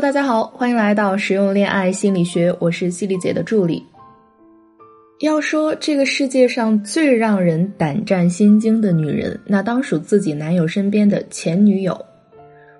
[0.00, 3.84] 大家好，欢迎来到实用恋爱心理学，我是犀利姐的助理。
[5.18, 12.02] 要说这个世界上最让人胆战心惊的女人，那当属自己男友身边的前女友。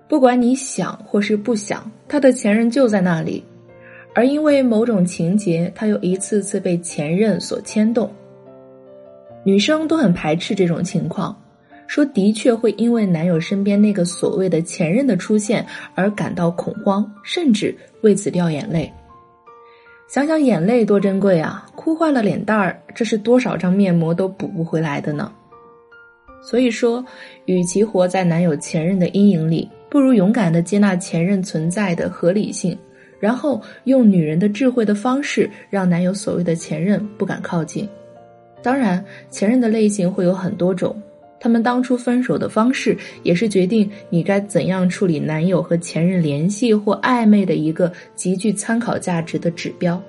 [0.09, 3.44] 不管你想或是不想，他的前任就在那里，
[4.14, 8.10] 而因为某种情节，他又一次次被前任所牵动。
[9.44, 11.38] 女生都很排斥这种情况。
[11.91, 15.67] 说的确会因为男友身边那个所谓的前任的出现
[15.97, 18.89] 而感到恐慌，甚至为此掉眼泪。
[20.09, 21.67] 想想眼泪多珍贵啊！
[21.75, 25.33] 哭坏了脸蛋儿，这是多少张面膜都补不回来的呢。
[26.41, 27.05] 所以说，
[27.47, 32.79] 与其活在男友前任的阴影里，不如勇敢的接纳前任存在的合理性，
[33.19, 37.89] 然后用女人的智慧的方式，让男友所谓的前任不敢靠近。
[38.62, 40.97] 当然，前任的类型会有很多种。
[41.41, 50.01] 他们当初分手的方式，也是决定你该怎样处理男友和前任联系或暧昧的一个极具参考价值的指标。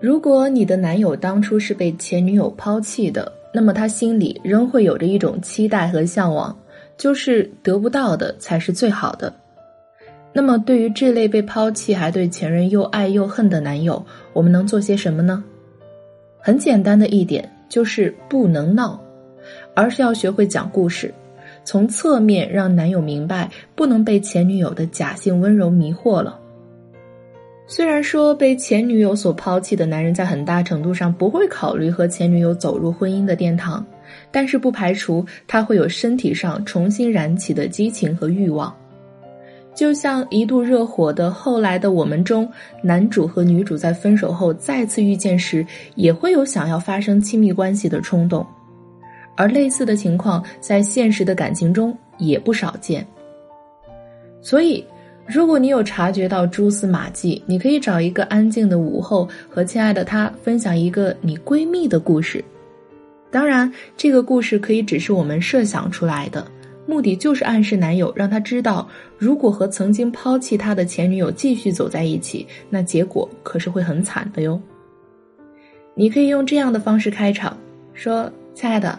[0.00, 6.56] 如果你的男友当初是被前女友抛弃的，那么他心里仍会有着一种期待和向往，
[6.96, 9.32] 就是得不到的才是最好的。
[10.32, 15.42] 那么，对于这类被抛弃还对前任又爱又恨的男友，我们能做些什么呢？
[16.38, 19.02] 很简单的一点，就是不能闹。
[19.76, 21.12] 而是要学会讲故事，
[21.62, 26.40] 从侧面让男友明白，不能被前女友的假性温柔迷惑了。
[27.68, 33.84] 虽然说被前女友所抛弃的男人，在很大程度上不会考虑和前女友走入婚姻的殿堂，
[34.30, 38.74] 但是不排除他会有身体上重新燃起的激情和欲望。
[39.74, 42.50] 就像一度热火的《后来的我们》中，
[42.82, 45.66] 男主和女主在分手后再次遇见时，
[45.96, 48.46] 也会有想要发生亲密关系的冲动。
[49.36, 53.06] 而类似的情况在现实的感情中也不少见。
[54.40, 54.84] 所以，
[55.26, 62.44] 如果你有察觉到蛛丝马迹，你可以找一个安静的午后，和亲爱的他分享一个你闺蜜的故事。
[63.28, 66.46] 当然，这个故事可以只是我们设想出来的，
[66.86, 74.60] 目的就是暗示男友，让他知道，如果和曾经抛弃他的前女友继续走在一起，那结果可是会很惨的哟。
[75.94, 77.58] 你可以用这样的方式开场，
[77.94, 78.96] 说：“亲爱的。”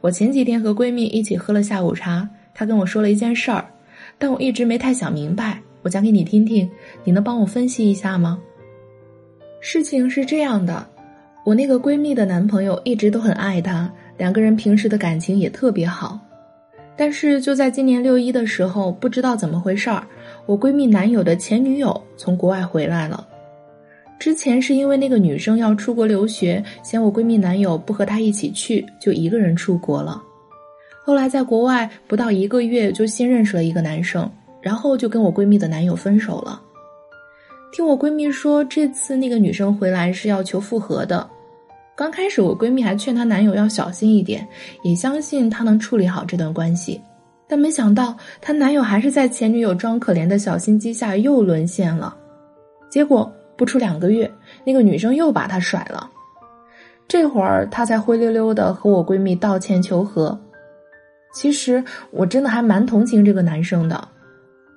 [0.00, 3.64] 我前几天和闺蜜一起喝了下午茶，她跟我说了一件事儿，
[4.18, 5.60] 但我一直没太想明白。
[5.82, 6.68] 我讲给你听听，
[7.04, 8.38] 你能帮我分析一下吗？
[9.60, 10.86] 事情是这样的，
[11.44, 16.18] 我那个闺蜜的男朋友一直都很爱她，两个人平时的感情也特别好。
[16.96, 20.04] 但是就在今年六一的时候，不知道怎么回事儿，
[20.46, 23.26] 我闺蜜男友的前女友从国外回来了。
[24.18, 30.20] 之前是因为那个女生要出国留学，嫌我闺蜜男友不和她一起去，就一个人出国了。
[31.04, 34.28] 后来在国外不到一个月，就新认识了一个男生，
[34.60, 36.60] 然后就跟我闺蜜的男友分手了。
[37.72, 41.28] 听我闺蜜说，这次那个女生回来是要求复合的。
[41.96, 44.46] 刚开始我闺蜜还劝她男友要小心一点，
[44.82, 47.00] 也相信他能处理好这段关系，
[47.46, 52.16] 但没想到她男友还是在前女友装可怜的小心机下又沦陷了，
[52.90, 53.32] 结果。
[53.58, 54.30] 不出两个月，
[54.64, 56.08] 那个女生又把他甩了。
[57.08, 60.38] 这会儿他才灰溜溜的和我闺蜜道歉求和。
[61.34, 64.08] 其实我真的还蛮同情这个男生的，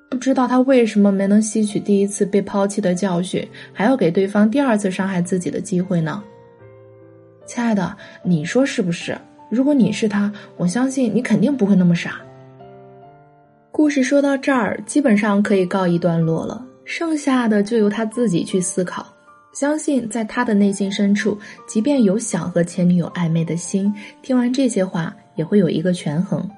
[0.09, 6.21] 不知道他为什么没能吸取第一次被抛弃的教训，还要给对方第二次伤害自己的机会呢？
[7.45, 9.17] 亲爱的，你说是不是？
[9.49, 12.21] 如果你是他，我相信你肯定不会那么傻。
[13.71, 16.65] 故事说到这儿，基本上可以告一段落了。
[16.83, 19.05] 剩下的就由他自己去思考。
[19.53, 21.37] 相信在他的内心深处，
[21.67, 26.49] 即便有想和前女友暧昧的心，听完这些话也会有一个权衡。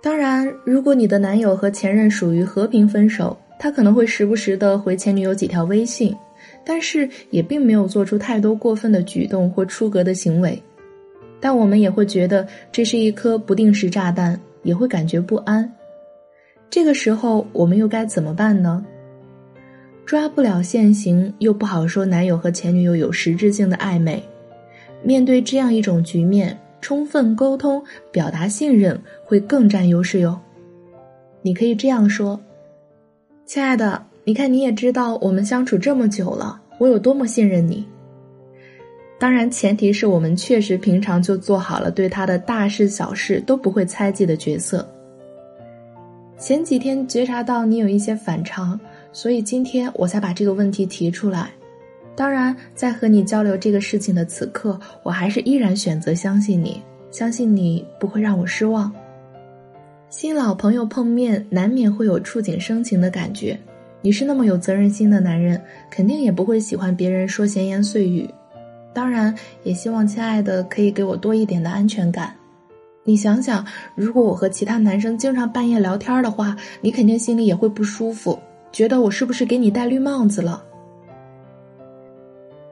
[0.00, 6.14] 当然，如果你的男友和前任属于和平分手，他可能会时不时的回前女友几条微信，
[6.64, 10.62] 但是也并没有做出太多过分的举动或出格的行为。
[11.40, 15.68] 但我们也会觉得这是一颗不定时炸弹，也会感觉不安。
[16.70, 18.84] 这个时候，我们又该怎么办呢？
[20.04, 24.22] 抓不了现行，又不好说男友和前女友有实质性的暧昧。
[25.02, 30.38] 面对这样一种局面，充分沟通、表达信任会更占优势哟。
[31.42, 32.38] 你可以这样说
[33.46, 37.86] ：“亲爱的，你看你也知道，我们相处这么久了，我有多么信任你。
[39.18, 44.86] 当然，前提是我们确实平常就做好了对他的大事小事都不会猜忌的角色。”
[46.38, 48.78] 前几天觉察到你有一些反常，
[49.12, 51.50] 所以今天我才把这个问题提出来。
[52.14, 56.80] 当然，在和你交流这个事情的此刻，我还是依然选择相信你，
[57.10, 58.92] 相信你不会让我失望。
[60.10, 63.58] 新老朋友碰面，难免会有触景生情的感觉。
[64.00, 68.30] 你是那么有责任心的男人，肯定也不会喜欢别人说闲言碎语。
[68.94, 72.32] 当然，也希望亲爱的可以给我多一点的安全感。
[73.08, 73.64] 你想想，
[73.94, 78.38] 如果我和其他男生经常半夜聊天的话，你肯定心里也会不舒服，
[78.70, 80.62] 觉得我是不是给你戴绿帽子了？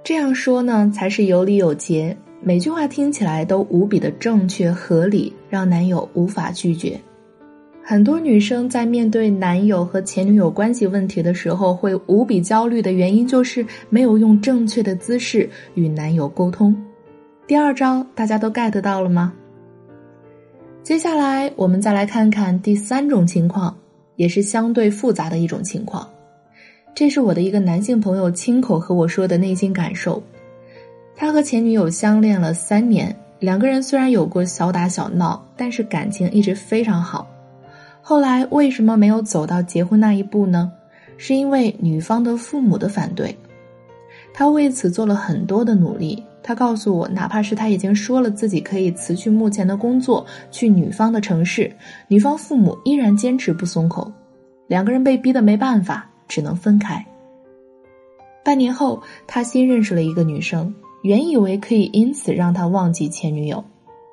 [0.04, 7.00] 这样说呢，才是有理有节，每句话听起来都无比的正确合理，让男友无法拒绝。
[7.82, 16.76] 很多女生在面对男友和前女友关系问题的时候，会无比焦虑的原因就是没有用正确的姿势与男友沟通。
[17.46, 19.32] 第二招，大家都 get 到了吗？
[20.86, 23.76] 接下来，我们再来看看第三种情况，
[24.14, 26.08] 也是相对复杂的一种情况。
[26.94, 30.22] 这是我的一个男性朋友亲口和我说的内心感受。
[31.16, 37.26] 他和前女友相恋了三年，两个人虽然有过小打小闹，但是感情一直非常好。
[38.00, 40.70] 后来为什么没有走到结婚那一步呢？
[41.16, 43.36] 是因为女方的父母的反对。
[44.32, 46.22] 他为此做了很多的努力。
[46.46, 51.74] 他告诉我，哪怕是他已经说了自己可以辞去目前的工作，去女方的城市，
[52.06, 54.12] 女方父母依然坚持不松口，
[54.68, 57.04] 两个人被逼得没办法，只能分开。
[58.44, 60.72] 半年后，他新认识了一个女生，
[61.02, 63.64] 原以为可以因此让他忘记前女友，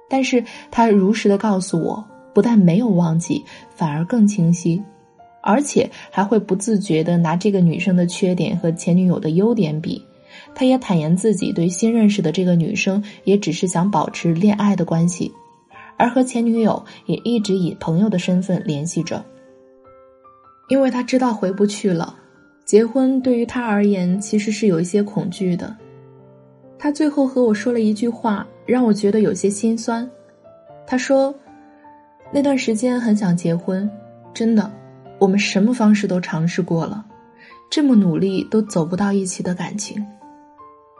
[0.10, 2.04] 但是他如实的告诉我，
[2.34, 3.46] 不但没有忘记，
[3.76, 4.82] 反而更清晰，
[5.44, 10.04] 而且还会不自觉的拿这个女生的缺点和前女友的优点比。
[10.56, 15.32] 他也坦言自己对新认识的这个女生也只是想保持恋爱的关系，
[15.98, 19.24] 而和前女友也一直以朋友的身份联系着。
[20.70, 22.16] 因为他知道回不去了，
[22.66, 25.76] 结婚对于他而言其实是有一些恐惧的。
[26.80, 30.10] 他最后和我说了一句话，让我觉得有些心酸。
[30.88, 31.34] 他说
[32.32, 33.90] ：“那段时间很想结婚，
[34.34, 34.72] 真的，
[35.20, 37.06] 我们什么方式都尝试过了，
[37.70, 40.04] 这么努力都走不到一起的感情。”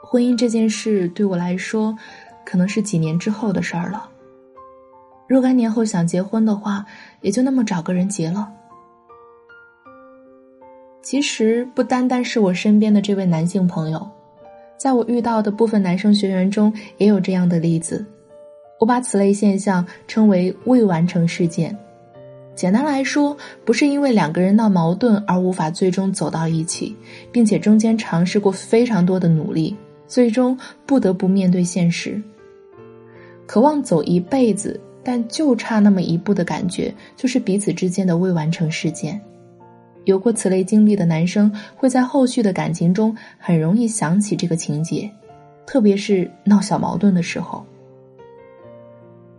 [0.06, 1.96] 婚姻这件事对我来说，
[2.44, 4.08] 可能是几年之后的事儿了。
[5.26, 6.84] 若干年后想结婚的话，
[7.22, 8.52] 也就那么找个人结了。
[11.02, 14.06] 其实不单单是我身边的这位男性朋友，
[14.76, 18.04] 在我遇到的部分男生学员中也有这样的例子。
[18.78, 21.76] 我把此类现象称为未完成事件。
[22.54, 26.94] 简单来说，不是因为两个人闹矛盾而无法最终走到一起，
[27.32, 29.74] 并且中间尝试过非常多的努力。
[30.06, 32.22] 最终不得不面对现实，
[33.46, 39.20] 渴望走一辈子，但就差那么一步的感觉，就是彼此之间的未完成事件。
[40.04, 45.10] 有过此类经历的男生，会在后续的感情中很容易想起这个情节，
[45.66, 47.64] 特别是闹小矛盾的时候。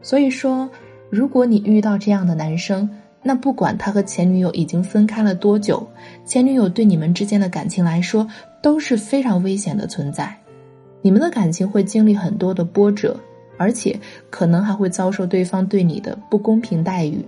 [0.01, 0.69] 所以说，
[1.09, 2.89] 如果你遇到这样的男生，
[3.21, 5.87] 那不管他和前女友已经分开了多久，
[6.25, 8.27] 前女友对你们之间的感情来说
[8.61, 10.35] 都是非常危险的存在。
[11.05, 13.15] 你们的感情会经历很多的波折，
[13.57, 13.95] 而且
[14.31, 17.23] 可能还会遭受对方对你的不公平待遇。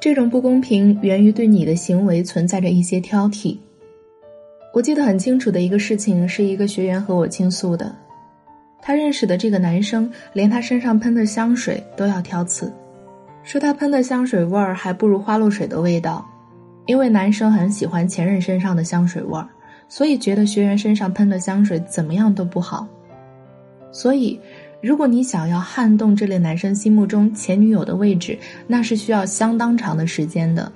[0.00, 3.58] 这种不公平源于对你的行为存在着一些挑剔。
[4.74, 7.94] 我记得很清楚的一个事情，是一个学员和我倾诉的。
[8.82, 12.72] 他认识的这个男生，连他身上喷的香水都要挑刺，
[13.44, 16.26] 说他喷的香水味儿还不如花露水的味道，
[16.86, 19.46] 因为男生很喜欢前任身上的香水味儿，
[19.88, 22.84] 所以觉得学员身上喷的香水怎么样都不好。
[23.90, 24.38] 所以，
[24.82, 30.70] 如果你想要撼动这类男生心目中前女友的位置，那是需要相当长的时间的。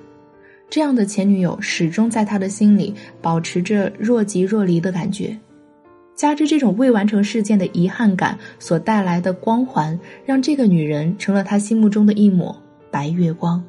[0.68, 5.36] 这样的前女友始终在他的心里保持着若即若离的感觉，
[6.14, 12.56] 加之这种未完成事件的遗憾感所带来的光环，让这个女人成了他心目中的一抹
[12.90, 13.62] 白月光。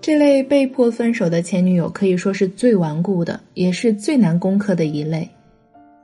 [0.00, 5.28] 这类被迫分手的前女友可以说是最顽固的，也是最难攻克的一类。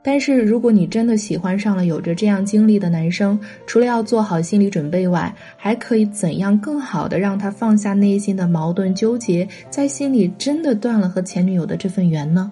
[0.03, 12.49] 但是，如果你真的喜欢上了有着这样经历的男生，除了要做好心理准备外，还可以怎样更好的让他放下内心的矛盾纠结，在心里真的断了和前女友的这份缘呢？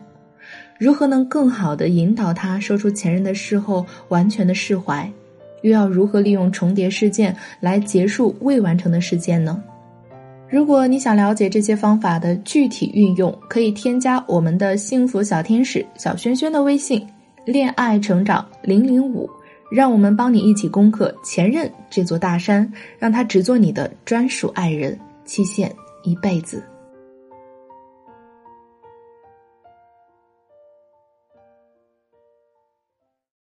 [0.77, 5.09] 如何能更好的引导他说出前任的事后完全的释怀？
[5.61, 9.63] 又要如何利用重叠事件来结束未完成的事件呢？
[10.49, 17.07] 如果你想了解这些方法的具体运用，可以添加我们的幸福小天使小轩轩的微信。
[17.45, 19.29] 恋爱成长零零五，
[19.69, 25.71] 让我们帮你一起攻克前任这座大山，让他只做你的专属爱人，期限
[26.03, 26.63] 一辈子。